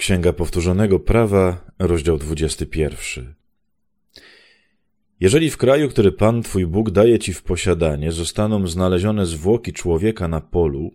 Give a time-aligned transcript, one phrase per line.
[0.00, 3.34] Księga Powtórzonego Prawa, rozdział 21.
[5.20, 10.28] Jeżeli w kraju, który Pan Twój Bóg daje Ci w posiadanie, zostaną znalezione zwłoki człowieka
[10.28, 10.90] na polu,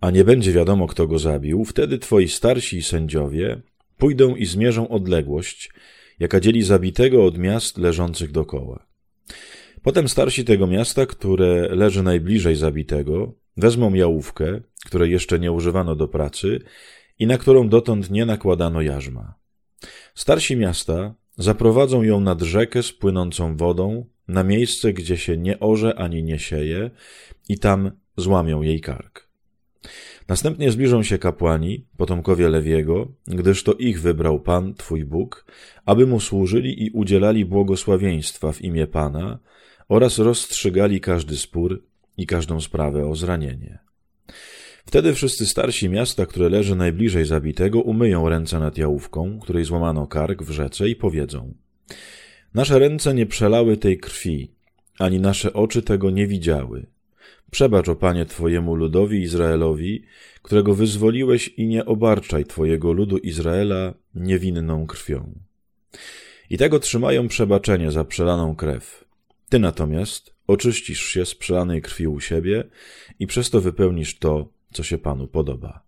[0.00, 3.60] a nie będzie wiadomo, kto go zabił, wtedy Twoi starsi i sędziowie
[3.96, 5.70] pójdą i zmierzą odległość,
[6.18, 8.86] jaka dzieli zabitego od miast leżących dokoła.
[9.82, 16.08] Potem starsi tego miasta, które leży najbliżej zabitego, wezmą jałówkę, której jeszcze nie używano do
[16.08, 16.60] pracy,
[17.18, 19.34] i na którą dotąd nie nakładano jarzma.
[20.14, 25.94] Starsi miasta zaprowadzą ją nad rzekę z płynącą wodą, na miejsce, gdzie się nie orze
[25.94, 26.90] ani nie sieje,
[27.48, 29.28] i tam złamią jej kark.
[30.28, 35.44] Następnie zbliżą się kapłani, potomkowie Lewiego, gdyż to ich wybrał Pan, Twój Bóg,
[35.84, 39.38] aby mu służyli i udzielali błogosławieństwa w imię Pana
[39.88, 41.82] oraz rozstrzygali każdy spór
[42.16, 43.78] i każdą sprawę o zranienie.
[44.88, 50.42] Wtedy wszyscy starsi miasta, które leży najbliżej zabitego, umyją ręce nad jałówką, której złamano kark
[50.42, 51.54] w rzece i powiedzą
[52.54, 54.50] Nasze ręce nie przelały tej krwi,
[54.98, 56.86] ani nasze oczy tego nie widziały.
[57.50, 60.04] Przebacz, o Panie, Twojemu ludowi Izraelowi,
[60.42, 65.32] którego wyzwoliłeś i nie obarczaj Twojego ludu Izraela niewinną krwią.
[66.50, 69.04] I tego trzymają przebaczenie za przelaną krew.
[69.48, 72.64] Ty natomiast oczyścisz się z przelanej krwi u siebie
[73.18, 75.82] i przez to wypełnisz to, co się Panu podoba.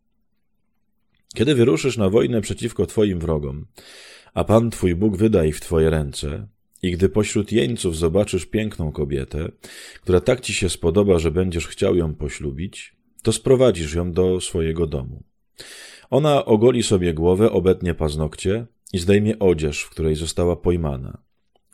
[1.34, 3.66] Kiedy wyruszysz na wojnę przeciwko Twoim wrogom,
[4.34, 6.46] a Pan Twój Bóg wyda ich w Twoje ręce,
[6.82, 9.48] i gdy pośród jeńców zobaczysz piękną kobietę,
[10.02, 14.86] która tak Ci się spodoba, że będziesz chciał ją poślubić, to sprowadzisz ją do swojego
[14.86, 15.22] domu.
[16.10, 21.22] Ona ogoli sobie głowę, obetnie paznokcie i zdejmie odzież, w której została pojmana.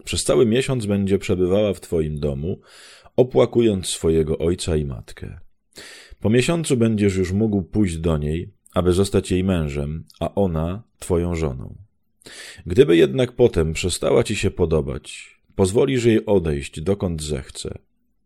[0.04, 2.60] Przez cały miesiąc będzie przebywała w Twoim domu,
[3.16, 5.40] opłakując swojego ojca i matkę.
[6.26, 11.34] Po miesiącu będziesz już mógł pójść do niej, aby zostać jej mężem, a ona twoją
[11.34, 11.74] żoną.
[12.66, 17.78] Gdyby jednak potem przestała ci się podobać, pozwolisz jej odejść dokąd zechce.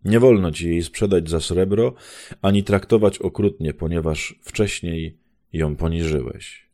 [0.04, 1.94] Nie wolno ci jej sprzedać za srebro,
[2.42, 5.18] ani traktować okrutnie, ponieważ wcześniej
[5.52, 6.68] ją poniżyłeś.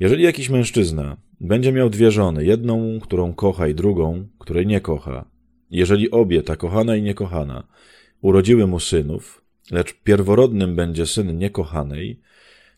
[0.00, 5.30] Jeżeli jakiś mężczyzna będzie miał dwie żony, jedną, którą kocha i drugą, której nie kocha,
[5.70, 7.68] jeżeli obie, ta kochana i niekochana,
[8.20, 12.20] urodziły mu synów, lecz pierworodnym będzie syn niekochanej,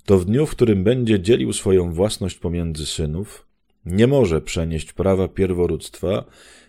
[0.05, 3.47] to w dniu, w którym będzie dzielił swoją własność pomiędzy synów,
[3.87, 6.25] nie może przenieść prawa pierworództwa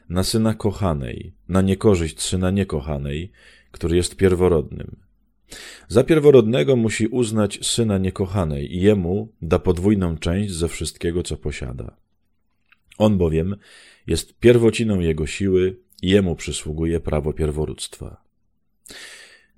[0.09, 3.31] na syna kochanej, na niekorzyść syna niekochanej,
[3.72, 4.96] który jest pierworodnym.
[5.88, 11.97] Za pierworodnego musi uznać syna niekochanej i jemu da podwójną część ze wszystkiego, co posiada.
[12.97, 13.56] On bowiem
[14.08, 18.22] jest pierwociną jego siły i jemu przysługuje prawo pierworództwa.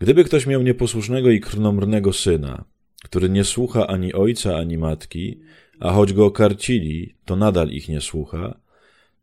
[0.01, 2.66] Gdyby ktoś miał nieposłusznego i krnomrnego syna,
[3.03, 5.39] który nie słucha ani ojca, ani matki,
[5.79, 8.59] a choć go okarcili, to nadal ich nie słucha,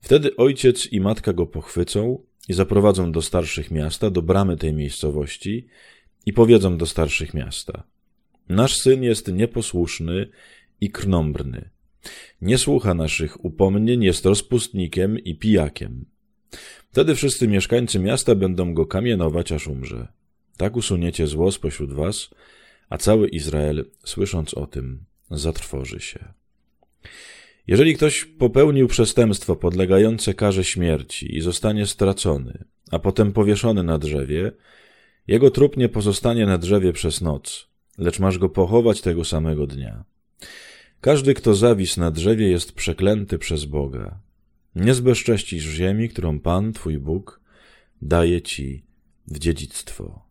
[0.00, 5.66] wtedy ojciec i matka go pochwycą i zaprowadzą do starszych miasta, do bramy tej miejscowości
[6.26, 7.82] i powiedzą do starszych miasta.
[8.48, 10.28] Nasz syn jest nieposłuszny
[10.80, 11.70] i krnąbrny.
[12.40, 16.04] Nie słucha naszych upomnień, jest rozpustnikiem i pijakiem.
[16.90, 20.18] Wtedy wszyscy mieszkańcy miasta będą go kamienować, aż umrze.
[20.58, 22.30] Tak usuniecie zło spośród was,
[22.90, 26.24] a cały Izrael, słysząc o tym, zatrwoży się.
[27.66, 34.52] Jeżeli ktoś popełnił przestępstwo podlegające karze śmierci i zostanie stracony, a potem powieszony na drzewie,
[35.26, 40.04] jego trup nie pozostanie na drzewie przez noc, lecz masz go pochować tego samego dnia.
[41.00, 44.18] Każdy, kto zawis na drzewie, jest przeklęty przez Boga.
[44.76, 47.40] Nie zbezcześcisz ziemi, którą Pan, Twój Bóg,
[48.02, 48.82] daje Ci
[49.26, 50.27] w dziedzictwo.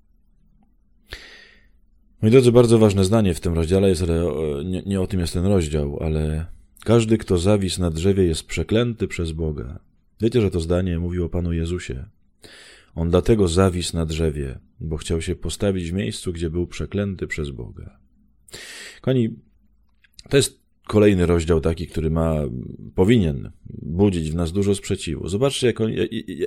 [2.22, 4.24] Moi drodzy, bardzo ważne zdanie w tym rozdziale jest, ale
[4.66, 6.46] nie, nie o tym jest ten rozdział, ale
[6.86, 9.80] każdy, kto zawis na drzewie, jest przeklęty przez Boga.
[10.22, 12.06] Wiecie, że to zdanie mówił o Panu Jezusie.
[12.96, 17.50] On dlatego zawis na drzewie, bo chciał się postawić w miejscu, gdzie był przeklęty przez
[17.50, 18.00] Boga.
[19.02, 19.30] Koni,
[20.30, 22.36] to jest kolejny rozdział taki, który ma,
[22.96, 25.28] powinien budzić w nas dużo sprzeciwu.
[25.28, 25.96] Zobaczcie, jak oni,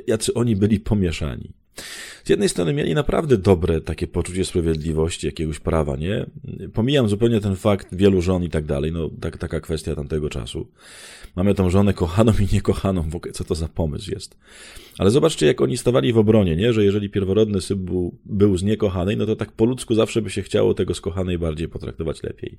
[0.07, 1.53] jacy oni byli pomieszani.
[2.25, 6.27] Z jednej strony mieli naprawdę dobre takie poczucie sprawiedliwości, jakiegoś prawa, nie?
[6.75, 10.69] Pomijam zupełnie ten fakt wielu żon i tak dalej, no tak, taka kwestia tamtego czasu.
[11.37, 14.37] Mamy tą żonę kochaną i niekochaną, w ogóle co to za pomysł jest.
[14.99, 16.73] Ale zobaczcie, jak oni stawali w obronie, nie?
[16.73, 20.31] Że jeżeli pierworodny syn był, był z niekochanej, no to tak po ludzku zawsze by
[20.31, 22.59] się chciało tego z kochanej bardziej potraktować lepiej.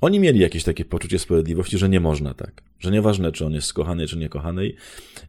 [0.00, 2.62] Oni mieli jakieś takie poczucie sprawiedliwości, że nie można tak.
[2.78, 4.76] Że nieważne, czy on jest z kochanej, czy niekochanej,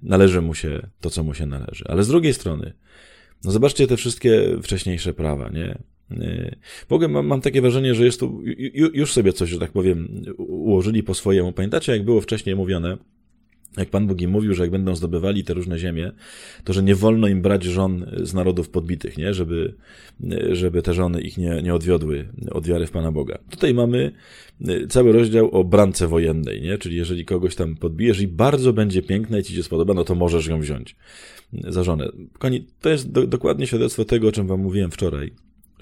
[0.03, 1.85] należy mu się to, co mu się należy.
[1.87, 2.73] Ale z drugiej strony,
[3.43, 5.77] no zobaczcie te wszystkie wcześniejsze prawa, nie?
[6.89, 8.43] W ogóle mam, mam takie wrażenie, że jest tu,
[8.73, 11.51] już sobie coś, że tak powiem, ułożyli po swojemu.
[11.51, 12.97] Pamiętacie, jak było wcześniej mówione,
[13.77, 16.11] jak Pan Bóg im mówił, że jak będą zdobywali te różne ziemie,
[16.63, 19.33] to że nie wolno im brać żon z narodów podbitych, nie?
[19.33, 19.73] Żeby,
[20.51, 23.37] żeby te żony ich nie, nie odwiodły od wiary w Pana Boga.
[23.49, 24.11] Tutaj mamy
[24.67, 26.77] e, cały rozdział o brance wojennej, nie?
[26.77, 30.15] Czyli jeżeli kogoś tam podbijesz i bardzo będzie piękna i ci się spodoba, no to
[30.15, 30.95] możesz ją wziąć
[31.53, 32.11] za żonę.
[32.39, 35.31] Koni, to jest do, dokładnie świadectwo tego, o czym wam mówiłem wczoraj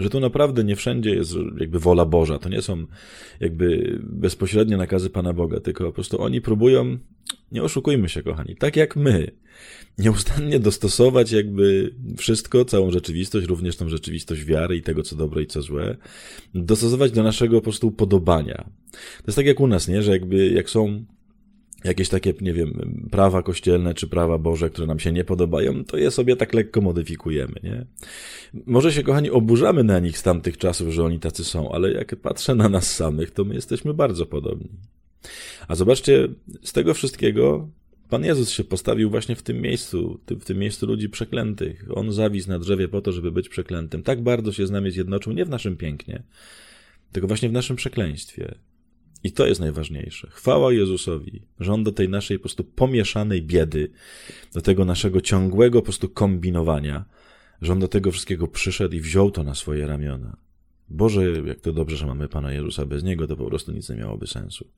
[0.00, 2.38] że tu naprawdę nie wszędzie jest jakby wola Boża.
[2.38, 2.86] To nie są
[3.40, 6.98] jakby bezpośrednie nakazy Pana Boga, tylko po prostu oni próbują,
[7.52, 9.30] nie oszukujmy się, kochani, tak jak my,
[9.98, 15.46] nieustannie dostosować jakby wszystko, całą rzeczywistość, również tą rzeczywistość wiary i tego, co dobre i
[15.46, 15.96] co złe,
[16.54, 18.64] dostosować do naszego po prostu podobania.
[18.92, 20.02] To jest tak jak u nas, nie?
[20.02, 21.04] Że jakby jak są
[21.84, 25.96] jakieś takie, nie wiem, prawa kościelne czy prawa Boże, które nam się nie podobają, to
[25.96, 27.86] je sobie tak lekko modyfikujemy, nie?
[28.66, 32.16] Może się, kochani, oburzamy na nich z tamtych czasów, że oni tacy są, ale jak
[32.16, 34.70] patrzę na nas samych, to my jesteśmy bardzo podobni.
[35.68, 36.28] A zobaczcie,
[36.62, 37.68] z tego wszystkiego
[38.10, 41.84] Pan Jezus się postawił właśnie w tym miejscu, w tym miejscu ludzi przeklętych.
[41.94, 44.02] On zawisł na drzewie po to, żeby być przeklętym.
[44.02, 46.22] Tak bardzo się z nami zjednoczył, nie w naszym pięknie,
[47.12, 48.54] tylko właśnie w naszym przekleństwie.
[49.24, 50.28] I to jest najważniejsze.
[50.30, 53.90] Chwała Jezusowi, że On do tej naszej po prostu pomieszanej biedy,
[54.54, 57.04] do tego naszego ciągłego po prostu kombinowania,
[57.62, 60.36] że On do tego wszystkiego przyszedł i wziął to na swoje ramiona.
[60.88, 62.86] Boże, jak to dobrze, że mamy Pana Jezusa.
[62.86, 64.68] Bez Niego to po prostu nic nie miałoby sensu.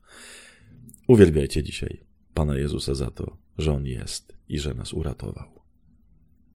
[1.06, 2.00] Uwielbiajcie dzisiaj
[2.34, 5.61] Pana Jezusa za to, że On jest i że nas uratował.